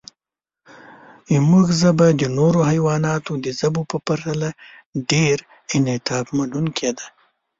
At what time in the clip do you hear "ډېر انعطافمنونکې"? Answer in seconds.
5.11-6.89